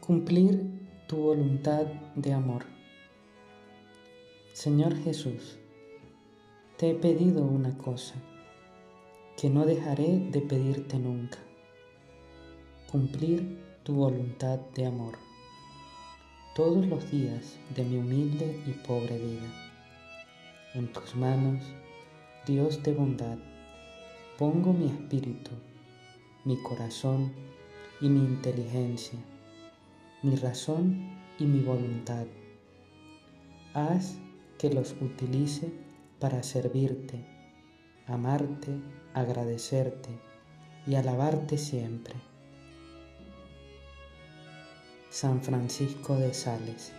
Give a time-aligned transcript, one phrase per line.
[0.00, 0.64] Cumplir
[1.06, 1.84] tu voluntad
[2.16, 2.64] de amor.
[4.54, 5.58] Señor Jesús,
[6.78, 8.14] te he pedido una cosa
[9.36, 11.38] que no dejaré de pedirte nunca.
[12.90, 15.18] Cumplir tu voluntad de amor
[16.56, 19.52] todos los días de mi humilde y pobre vida.
[20.74, 21.62] En tus manos,
[22.46, 23.38] Dios de bondad,
[24.38, 25.50] pongo mi espíritu,
[26.46, 27.32] mi corazón
[28.00, 29.18] y mi inteligencia
[30.22, 32.26] mi razón y mi voluntad.
[33.72, 34.18] Haz
[34.58, 35.72] que los utilice
[36.18, 37.24] para servirte,
[38.06, 38.78] amarte,
[39.14, 40.10] agradecerte
[40.86, 42.14] y alabarte siempre.
[45.08, 46.92] San Francisco de Sales